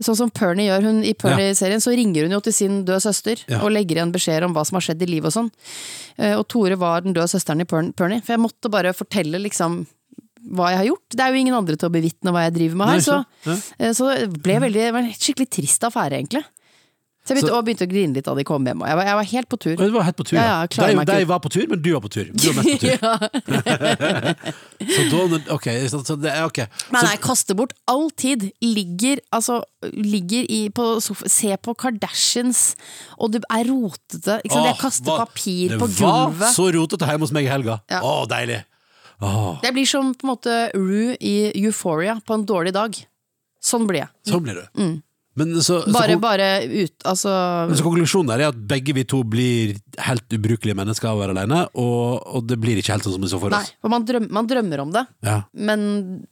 [0.03, 0.83] Sånn som Pernie gjør.
[0.83, 3.61] Hun, I Pernie-serien så ringer hun jo til sin døde søster Ja.
[3.63, 5.51] og legger igjen beskjeder om hva som har skjedd i livet og sånn.
[6.19, 9.39] Eh, Og Tore var den døde søsteren i Pern- Pernie, for jeg måtte bare fortelle
[9.41, 9.85] liksom
[10.51, 11.05] hva jeg har gjort.
[11.15, 13.51] Det er jo ingen andre til å bevitne hva jeg driver med her, så, så-
[13.51, 13.57] ja.
[13.79, 16.43] eh, så det ble veldig, en skikkelig trist affære, egentlig.
[17.25, 19.03] Så jeg begynte, Så- og begynte å grine litt da de kom hjem, jeg var,
[19.07, 19.75] jeg var helt på tur.
[19.75, 20.67] Du var helt på tur, Ja, ja.
[20.69, 22.27] ja, de, de var på tur, men du var på tur.
[22.29, 22.99] Du var mest på tur.
[24.95, 28.51] Så da, ok, så, så det er Men jeg kaster bort all tid.
[28.61, 32.75] Ligger, altså, ligger i, på sofaen, se på Kardashians,
[33.17, 34.37] og det er rotete.
[34.45, 34.61] Ikke sant?
[34.61, 37.79] Åh, Jeg kaster papir på Det var så rotete hjemme hos meg i helga.
[37.89, 38.03] Ja.
[38.05, 38.61] Å, deilig.
[39.21, 42.95] Åh, Det blir som på en måte Rue i Euphoria på en dårlig dag.
[43.63, 44.09] Sånn blir jeg.
[44.27, 45.01] sånn blir du.
[45.35, 46.21] Men så, så, Mm.
[46.21, 47.29] Bare, ut, altså
[47.67, 51.21] men så konklusjonen der er at begge vi to blir helt ubrukelige mennesker av å
[51.25, 53.57] være alene, og, og det blir ikke helt sånn som vi så for oss.
[53.67, 55.41] Nei, for man, drøm, man drømmer om det, Ja.
[55.51, 56.25] men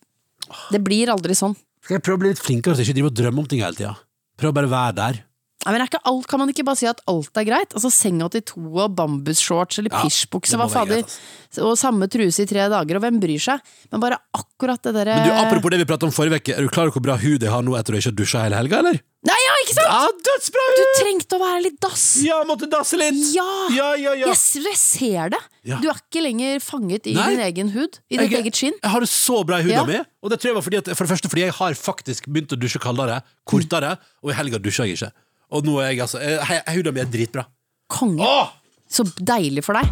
[0.71, 1.55] det blir aldri sånn.
[1.83, 3.75] Skal jeg prøve å bli litt flinkere til ikke drive og drømme om ting hele
[3.75, 3.97] tida?
[4.39, 5.19] Prøve å bare være der.
[5.65, 7.71] Men er ikke alt, Kan man ikke bare si at alt er greit?
[7.73, 11.03] Altså Senga til to og bambusshorts eller Ja, pysjbukse, hva fader.
[11.03, 11.19] greit,
[11.63, 13.59] Og samme truse i tre dager, og hvem bryr seg?
[13.91, 16.61] Men bare akkurat det derre Men du, Apropos det vi pratet om forrige uke, er
[16.61, 18.55] du klar over hvor bra hud jeg har nå etter å ikke ha dusja hele
[18.59, 18.99] helga, eller?
[19.23, 19.87] Nei, ja, ikke sant?
[19.87, 20.79] Ja, dødsbra hud!
[20.81, 22.01] Du trengte å være litt dass!
[22.25, 23.21] Ja, måtte dasse litt!
[23.31, 23.45] Ja!
[23.71, 24.27] Ja, ja, ja.
[24.33, 25.39] Jeg, jeg ser det!
[25.63, 25.77] Ja.
[25.79, 27.29] Du er ikke lenger fanget i Nei.
[27.31, 28.75] din egen hud, i ditt Jeg- eget skinn.
[28.83, 29.85] Jeg har det så bra i huda Ja.
[29.87, 32.27] mi, og det tror jeg var fordi at, for det første fordi jeg har faktisk
[32.27, 35.11] begynt å dusje kaldere, kortere, og i helga dusjer jeg ikke.
[35.53, 37.45] Og nå er jeg altså eh, Hodet mitt er dritbra.
[37.93, 38.25] Konge.
[38.25, 38.49] Åh!
[38.89, 39.91] Så deilig for deg.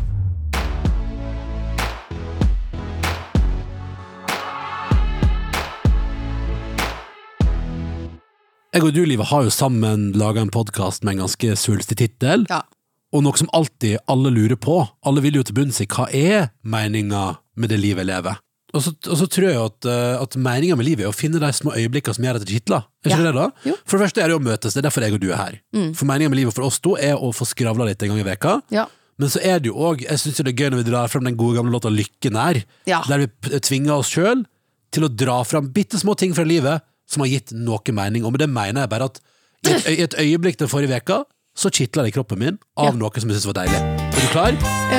[8.71, 12.45] Jeg og du, Livet, har jo sammen laga en podkast med en ganske svulstig tittel.
[12.50, 12.63] Ja.
[13.12, 16.54] Og noe som alltid alle lurer på, alle vil jo til bunns i, hva er
[16.63, 18.39] meninga med det livet jeg lever?
[18.74, 21.40] Og så, og så tror jeg at, eh, at meninga med livet er å finne
[21.44, 22.86] de små øyeblikkene som gjør at det kitler.
[23.04, 23.26] Er ikke Ja.
[23.32, 23.48] det da?
[23.68, 23.74] Jo.
[23.76, 23.82] Mm.
[23.86, 25.58] For det første er det å møtes, det er derfor jeg og du er her.
[25.94, 28.28] For meninga med livet for oss to er å få skravla litt en gang i
[28.30, 28.62] veka.
[28.72, 28.86] Ja.
[29.20, 31.24] Men så er det jo òg Jeg syns det er gøy når vi drar frem
[31.28, 33.02] den gode gamle låta Lykken er, Ja.
[33.08, 34.46] der vi tvinger oss sjøl
[34.92, 38.24] til å dra fram bitte små ting fra livet som har gitt noe mening.
[38.26, 39.20] Og med det mener jeg bare at
[39.68, 42.96] i et, i et øyeblikk den forrige veka så kitla det i kroppen min av
[42.96, 44.01] noe som jeg syntes var deilig.
[44.22, 44.54] Er du klar?
[44.54, 44.98] Uh,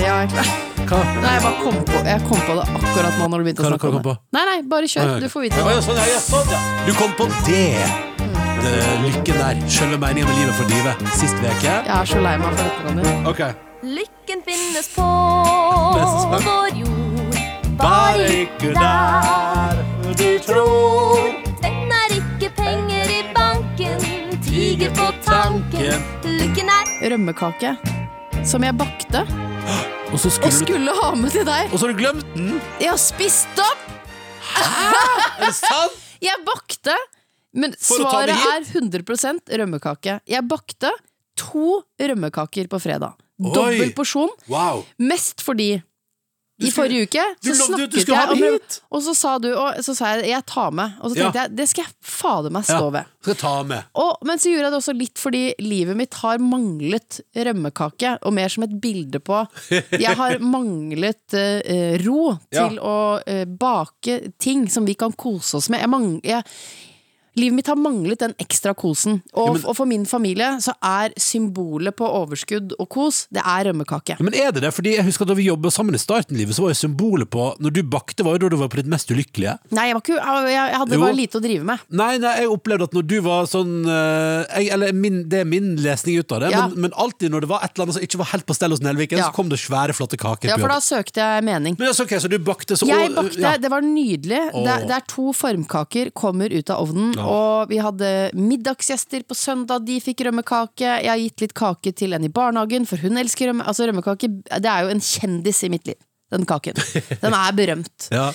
[0.00, 0.46] ja, jeg er klar.
[0.84, 0.98] Hva?
[1.20, 3.68] Nei, jeg bare kom på, jeg kom på det akkurat nå når du begynte Hva-
[3.68, 4.14] å snakke om det.
[4.36, 5.12] Nei, nei, bare kjør.
[5.20, 5.74] Du får vite det.
[5.74, 6.60] ja, sånn, sånn, ja.
[6.86, 7.84] Du kom på det!
[8.64, 8.74] det
[9.04, 9.60] lykken der.
[9.68, 11.04] Selve meninga med livet for livet.
[11.20, 11.72] Sist veke.
[11.84, 13.14] Jeg er så lei meg for dette, Ronny.
[13.28, 13.42] Ok.
[13.84, 15.08] Lykken finnes på
[16.48, 17.40] vår jord.
[17.80, 19.82] Bare ikke der
[20.14, 21.32] du tror
[21.64, 24.06] Den er ikke penger i banken,
[24.46, 26.08] tiger på tanken.
[26.24, 27.76] Lykken er Rømmekake.
[28.44, 29.22] Som jeg bakte
[30.12, 31.70] Og så og skulle du skulle ha med til deg.
[31.72, 32.58] Og så har du glemt den!
[32.82, 33.86] Jeg har spist opp!
[34.60, 36.00] Er det sant?
[36.24, 36.94] Jeg bakte
[37.56, 40.18] Men svaret er 100% rømmekake.
[40.30, 40.92] Jeg bakte
[41.38, 43.16] to rømmekaker på fredag.
[43.38, 44.30] Dobbel porsjon.
[44.50, 44.84] Wow.
[45.02, 45.76] Mest fordi
[46.62, 50.12] i forrige uke så snakket jeg om det Og så sa du Og så sa
[50.14, 50.92] jeg jeg tar med.
[51.02, 51.24] Og så Ja.
[51.24, 53.08] tenkte jeg det skal jeg fader meg stå ved.
[53.08, 53.82] Ja, Skal ta med.
[53.98, 58.32] Og, men så gjorde jeg det også litt fordi livet mitt har manglet rømmekake, og
[58.36, 59.40] mer som et bilde på
[59.98, 62.68] Jeg har manglet uh, ro Ja.
[62.68, 65.80] til å uh, bake ting som vi kan kose oss med.
[65.80, 66.44] Jeg mangler, jeg,
[67.36, 69.22] livet mitt har manglet den ekstra kosen.
[69.34, 73.42] Og, Ja, men- og for min familie så er symbolet på overskudd og kos, det
[73.44, 74.16] er rømmekake.
[74.18, 74.72] Ja, Men er det det?
[74.74, 77.28] Fordi jeg husker at Da vi jobba sammen i starten, livet, så var jo symbolet
[77.30, 79.58] på Når du bakte, var jo da du var på ditt mest ulykkelige.
[79.72, 81.00] Nei, jeg, var ikke, jeg, jeg hadde Jo.
[81.00, 81.78] bare lite å drive med.
[81.90, 85.44] Nei, nei, jeg opplevde at når du var sånn eh, jeg, Eller min, det er
[85.44, 86.68] min lesning ut av det, Ja.
[86.68, 88.70] men, men alltid når det var et eller annet som ikke var helt på stell
[88.70, 89.30] hos Nelviken, Ja.
[89.30, 91.76] så kom det svære, flotte kaker Ja, for da søkte jeg mening.
[91.78, 93.56] Men okay, ok, Så du bakte så Jeg bakte, ja.
[93.56, 94.52] det var nydelig.
[94.52, 97.14] Det, det er to formkaker, kommer ut av ovnen.
[97.30, 100.88] Og vi hadde middagsgjester på søndag, de fikk rømmekake.
[101.04, 103.66] Jeg har gitt litt kake til en i barnehagen, for hun elsker rømme.
[103.68, 105.98] Altså rømmekake, det er jo en kjendis i mitt liv.
[106.34, 106.78] Den kaken.
[107.24, 108.08] Den er berømt.
[108.14, 108.30] Ja.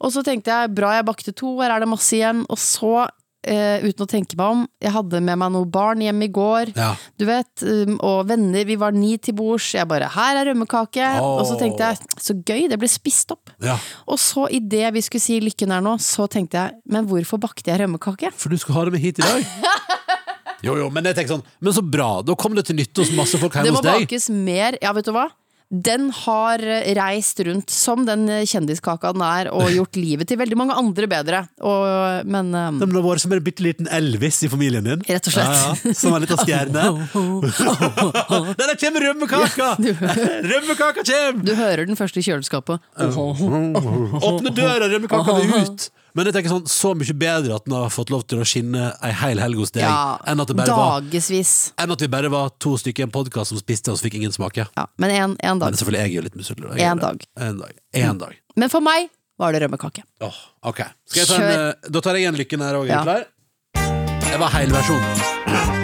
[0.00, 2.44] Og så tenkte jeg bra jeg bakte to, her er det masse igjen.
[2.48, 3.06] Og så,
[3.46, 6.72] eh, uten å tenke meg om, jeg hadde med meg noen barn hjem i går.
[6.76, 6.94] Ja.
[7.18, 9.72] Du vet, um, og venner, vi var ni til bords.
[9.74, 11.20] Jeg bare 'her er rømmekake'.
[11.20, 13.52] Og så tenkte jeg 'så gøy, det ble spist opp'.
[13.62, 13.78] ja.
[14.08, 17.70] Og så idet vi skulle si 'lykken er nå', så tenkte jeg 'men hvorfor bakte
[17.70, 18.32] jeg rømmekake'?
[18.34, 19.44] For du skulle ha det med hit i dag?
[20.62, 23.10] Jo, jo, men jeg tenker sånn Men så bra, da kom det til nytte hos
[23.16, 24.08] masse folk her hjemme deg hos deg.
[24.08, 24.76] bakes mer.
[24.82, 25.30] Ja, vet du hva?
[25.70, 26.58] Den har
[26.98, 31.44] reist rundt som den kjendiskaka den er, og gjort livet til veldig mange andre bedre.
[31.62, 35.04] Og, men um, Den har vært som en bitte liten Elvis i familien din.
[35.06, 35.54] Rett og slett.
[35.54, 35.94] Ja, ja.
[35.94, 36.88] Som en liten stjerne.
[38.58, 39.70] Der kommer rømmekaka!
[40.50, 41.46] Rømmekaka kommer!
[41.46, 42.82] du hører den første i kjøleskapet.
[43.00, 45.90] Åpne døra, rømmekaka vil ut!
[46.14, 48.88] Men jeg tenker sånn, så mye bedre at den har fått lov til å skinne
[49.06, 52.30] ei hel helg hos deg, Ja, enn, at det bare var, enn at vi bare
[52.32, 54.66] var to stykker i en podkast som spiste, og så fikk ingen smake.
[54.76, 55.78] Ja, men en, en Men dag.
[55.78, 56.80] selvfølgelig, jeg er jo litt misunnelig.
[56.80, 57.24] En, En dag.
[57.36, 57.74] En dag.
[57.94, 58.34] En dag.
[58.56, 60.02] Men for meg var det rømmekake.
[60.20, 60.34] Oh,
[60.68, 60.82] ok.
[61.06, 62.88] Skal jeg ta en, eh, da tar jeg en lykken her òg.
[62.90, 63.02] Ja.
[63.06, 63.24] Klar?
[64.30, 65.80] Det var helversjonen.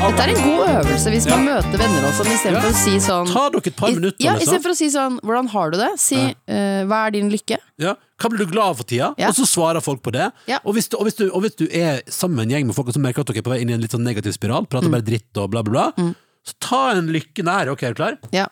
[0.00, 2.38] Dette er en god øvelse hvis man møter venner også, men Ja.
[2.38, 4.24] istedenfor for å si sånn Ta dere et par minutter.
[4.24, 4.32] Ja.
[4.40, 6.16] Istedenfor å si sånn 'hvordan har du det', si
[6.48, 7.58] eh, 'hva er din lykke'?
[7.78, 7.94] Ja.
[8.20, 9.06] Hva blir du glad av for tida?
[9.16, 9.30] Ja.
[9.30, 10.26] Og så svarer folk på det.
[10.50, 10.58] Ja.
[10.64, 12.76] Og, hvis du, og, hvis du, og hvis du er sammen med en gjeng med
[12.76, 14.34] folk og så merker at dere er på vei inn i en litt sånn negativ
[14.36, 14.96] spiral, prater Mm.
[14.98, 16.12] bare dritt og bla, bla, bla,
[16.44, 17.70] så ta en lykke nær.
[17.72, 18.18] Ok, er du klar?
[18.36, 18.46] Ja.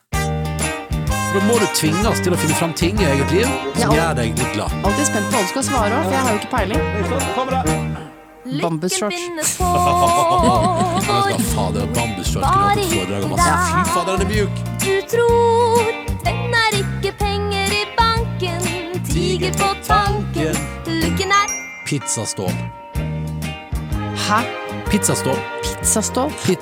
[1.28, 3.44] Da må du tvinges til å finne fram ting i eget liv
[3.76, 4.72] som Ja, gjør deg litt glad.
[4.88, 6.80] Alltid spent på hva du skal svare òg, for jeg har jo ikke peiling.
[8.62, 9.20] Bambus Lykken shorts.
[9.20, 13.36] finnes på Jeg vår skal fader, bambusshorts kunne hatt et foredrag om.
[13.36, 14.54] Fy fader, den er mjuk!
[14.80, 16.07] Du tror
[21.88, 22.52] Pizzastål.
[24.28, 24.38] Hæ?
[24.90, 25.38] Pizzastål.
[25.64, 26.32] Pizzastål?
[26.44, 26.60] Pit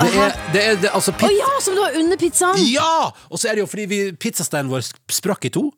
[0.00, 2.58] det er, det er det, altså Å ja, som du har under pizzaen!
[2.66, 3.12] Ja!
[3.30, 5.68] Og så er det jo fordi vi, pizzasteinen vår sprakk i to.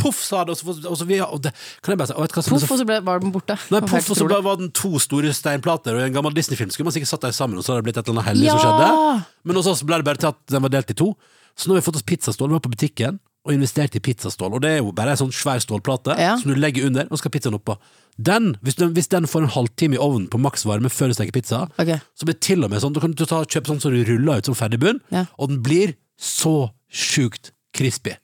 [0.00, 0.54] Poff, sa det.
[0.54, 1.52] Og så, og så vi, og det
[1.84, 3.58] kan jeg bare si og Poff, og så ble, var den borte.
[3.74, 6.72] Nei, poff, og så ble, var den to store steinplater, og i en gammel Disney-film
[6.72, 8.48] skulle man sikkert satt dem sammen, og så hadde det blitt et eller annet heldig
[8.54, 9.28] som skjedde.
[9.44, 11.10] Men hos oss ble det bare til at den var delt i to.
[11.52, 12.48] Så nå har vi fått oss pizzastål.
[12.48, 15.32] Vi var på butikken og investert i pizzastål, og det er jo bare en sånn
[15.34, 16.36] svær stålplate Ja.
[16.38, 17.76] som du legger under, og skal pizzaen oppå.
[18.20, 21.32] Den, hvis den, hvis den får en halvtime i ovnen på maksvarme før du steker
[21.32, 21.98] pizza, okay.
[22.14, 24.04] så blir det til og med sånn, da kan du ta, kjøpe sånn som du
[24.04, 25.24] ruller ut som ferdig bunn, Ja.
[25.38, 28.14] og den blir så sjukt crispy.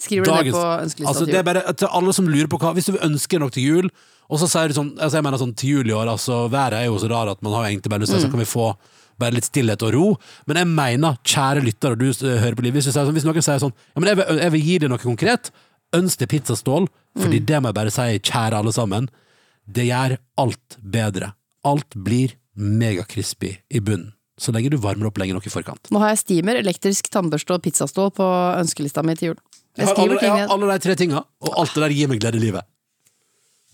[0.00, 1.08] Skriver du det på ønskelista?
[1.10, 3.50] Altså, det er bare til alle som lurer på hva Hvis du ønsker ønske noe
[3.50, 3.90] til jul,
[4.30, 6.72] Og så sier du sånn, altså jeg mener sånn til jul i år, altså været
[6.78, 8.26] er jo så rar at man har egentlig bare lyst til Mm.
[8.26, 8.76] så kan vi få
[9.20, 10.06] bare litt stillhet og ro.
[10.50, 13.44] Men jeg mener, kjære lytter, og du eh, hører på livet, hvis, sånn, hvis noen
[13.44, 15.52] sier sånn, ja, men jeg vil, jeg vil gi deg noe konkret,
[15.96, 17.46] ønsk deg pizzastål, fordi Mm.
[17.48, 19.08] det må jeg bare si, kjære alle sammen,
[19.66, 21.32] det gjør alt bedre.
[21.66, 25.90] Alt blir megakrispy i bunnen, så lenge du varmer opp lenge nok i forkant.
[25.92, 28.26] Nå har jeg steamer, elektrisk tannbørste og pizzastål på
[28.60, 29.40] ønskelista mi til jul.
[29.78, 32.08] Jeg Jeg har, alle, jeg har alle de tre tinga, og alt det der gir
[32.10, 32.66] meg glede i livet.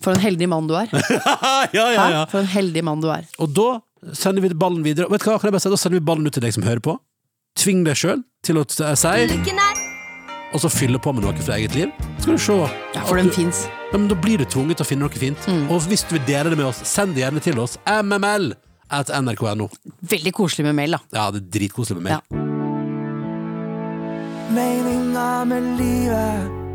[0.04, 0.90] For en heldig mann du er.
[1.76, 2.24] ja, ja, ja.
[2.28, 3.24] For en heldig mann du er.
[3.40, 3.68] Og da
[4.12, 5.09] sender vi ballen videre.
[5.11, 5.70] Vet du hva, kan jeg bare si?
[5.72, 6.96] Da sender vi ballen ut til deg som hører på.
[7.56, 9.54] Tving deg sjøl til å t- si,
[10.54, 11.90] og så fylle på med noe fra eget liv.
[12.22, 12.54] Skal du se.
[12.94, 13.64] Ja, for den fins.
[13.90, 15.38] Ja, men da blir du tvunget til å finne noe fint.
[15.50, 15.66] Mm.
[15.74, 17.76] Og hvis du vil dele det med oss, send det gjerne til oss.
[17.87, 18.52] mml
[18.94, 19.66] at nrk.no.
[20.06, 21.00] Veldig koselig med mail, da.
[21.16, 22.20] Ja, det er dritkoselig med mail.
[22.20, 22.44] Ja.
[24.54, 26.65] Meninga med livet.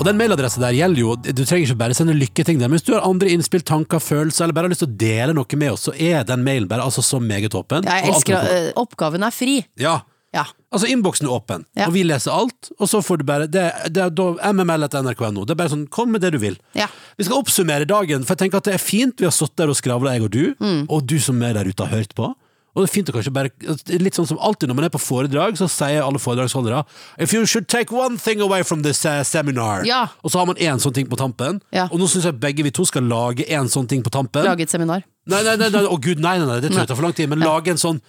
[0.00, 2.86] Og den mailadressen der gjelder jo Du trenger ikke bare sende lykketing der, men hvis
[2.88, 5.74] du har andre innspill, tanker, følelser, eller bare har lyst til å dele noe med
[5.74, 7.84] oss, så er den mailen bare altså så meget åpen.
[7.84, 9.58] Jeg elsker at øh, Oppgaven er fri.
[9.80, 9.98] Ja.
[10.32, 10.44] Ja.
[10.70, 11.88] Altså, innboksen er åpen, Ja.
[11.88, 15.42] og vi leser alt, og så får du bare Det, det er da mml.nrk.no.
[15.44, 16.56] Det er bare sånn, kom med det du vil.
[16.78, 16.86] Ja.
[17.18, 19.18] Vi skal oppsummere dagen, for jeg tenker at det er fint.
[19.20, 20.84] Vi har stått der og skravla, jeg og du, Mm.
[20.88, 22.30] og du som er der ute har hørt på.
[22.70, 23.50] Og det er fint å kanskje bare
[23.98, 26.84] Litt sånn som alltid når man er på foredrag, så sier alle foredragsholdere
[27.18, 30.04] If you should take one thing away from this uh, seminar Ja.
[30.22, 31.60] Og så har man én sånn ting på tampen.
[31.74, 31.88] Ja.
[31.90, 34.46] Og nå syns jeg begge vi to skal lage én sånn ting på tampen.
[34.46, 35.02] Lage et seminar.
[35.30, 37.16] Nei, nei, nei, nei, å gud, nei, nei, nei, det tror jeg tar for lang
[37.16, 37.28] tid.
[37.30, 38.00] Men lage en sånn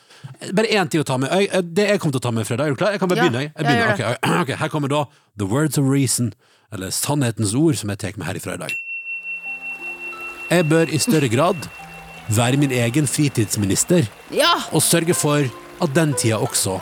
[0.54, 1.34] Bare én ting å ta med.
[1.34, 2.94] Jeg, det jeg kommer til å ta med fredag, er du klar?
[2.94, 3.44] Jeg kan bare Ja, begynne.
[3.48, 3.98] Jeg, jeg ja, begynner.
[3.98, 4.60] gjør okay, okay.
[4.62, 5.04] Her kommer da
[5.42, 6.32] The Words of Reason,
[6.74, 8.78] eller Sannhetens ord, som jeg tar med herifra i dag.
[10.52, 11.70] Jeg bør i større grad
[12.36, 14.54] være min egen fritidsminister Ja!
[14.72, 15.44] og sørge for
[15.82, 16.80] at den tida også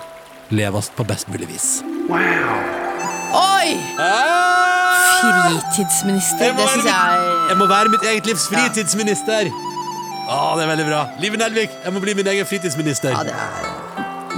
[0.49, 1.67] leves på best mulig vis.
[2.09, 3.75] Oi!
[5.19, 9.51] Fritidsminister, det syns jeg Jeg må være mitt eget livs fritidsminister!
[10.29, 11.03] Å, det er veldig bra.
[11.21, 13.15] Live Nelvik, jeg må bli min egen fritidsminister.
[13.15, 13.77] Ja, det er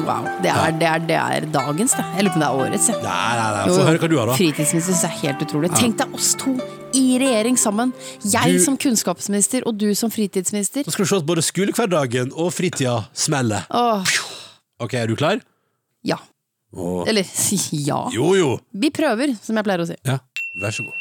[0.02, 0.24] Wow.
[0.42, 2.06] Det er, det er, det er dagens, da.
[2.16, 2.88] Jeg lurer på om det er årets.
[2.90, 2.96] Ja.
[3.04, 4.38] Nei, nei, nei, Få høre hva du har, da.
[4.40, 5.72] Fritidsminister synes jeg er helt utrolig.
[5.76, 6.56] Tenk deg oss to
[6.98, 7.94] i regjering sammen.
[8.24, 10.84] Jeg Du- som kunnskapsminister og du som fritidsminister.
[10.86, 13.64] Nå skal du se at både skolehverdagen og fritida smeller.
[13.72, 14.04] Åh,
[14.82, 15.40] Ok, er du klar?
[16.04, 16.18] ja.
[16.74, 17.04] Åh.
[17.08, 17.26] Eller
[17.72, 18.10] ja.
[18.14, 18.60] Jo, jo.
[18.74, 19.96] Vi prøver, som jeg pleier å si.
[20.08, 20.18] Ja,
[20.64, 20.94] vær så god.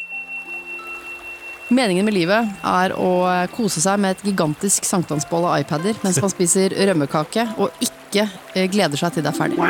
[1.70, 6.31] Meningen med livet er å kose seg med et gigantisk sankthansbål av iPader mens man
[6.35, 8.26] spiser rømmekake og ikke
[8.57, 9.59] eh, gleder seg til det er ferdig.
[9.61, 9.66] Åh,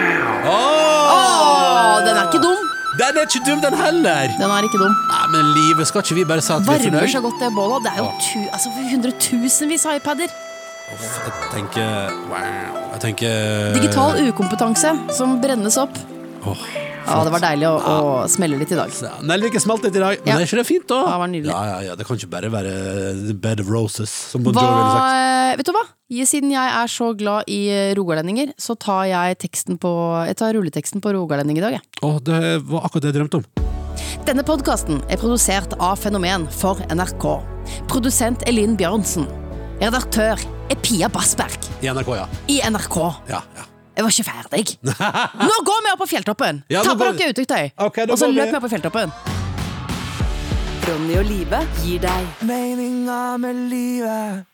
[2.06, 2.56] den er ikke dum!
[3.00, 4.28] Den er ikke dum, den heller!
[4.36, 4.92] Den er ikke dum.
[5.08, 7.48] Nei, men livet, skal ikke vi bare si at vi er Varmer så godt det
[7.56, 7.86] bålet.
[7.86, 10.34] Det er jo tu, altså, hundretusenvis av iPader.
[10.90, 12.78] Jeg tenker Wow.
[12.92, 15.96] Jeg tenker Digital ukompetanse som brennes opp.
[16.50, 16.64] Åh,
[17.06, 18.90] Ja, det var deilig å, å smelle litt i dag.
[18.94, 20.36] Så, Nelvik er smalt litt i dag, men Ja.
[20.38, 20.98] er ikke det fint, da?
[21.06, 21.50] Ja, det var nydelig.
[21.54, 22.74] Ja, ja, ja, Det kan ikke bare være
[23.28, 25.14] the bed of roses, som Bon Hva, Jovi ville sagt.
[25.16, 25.84] eh, vet du hva?
[26.30, 29.90] Siden jeg er så glad i eh, rogalendinger, så tar jeg teksten på
[30.26, 31.82] Jeg tar rulleteksten på rogalending i dag, jeg.
[32.02, 33.44] Åh, det var akkurat det jeg drømte om.
[34.26, 37.26] Denne podkasten er produsert av Fenomen for NRK.
[37.88, 39.26] Produsent Elin Bjørnsen.
[39.80, 40.36] Redaktør
[40.70, 42.26] er Pia Bassberg I NRK, ja.
[42.52, 42.96] i NRK.
[43.30, 43.69] Ja, ja.
[44.00, 44.78] Jeg var ikke ferdig.
[45.50, 46.62] Nå går vi opp på fjelltoppen!
[46.72, 49.12] Ja, Ta på går dere utetøy, okay, og så løper løp vi opp på fjelltoppen.
[50.88, 54.49] Ronny og Live gir deg Meninga med livet.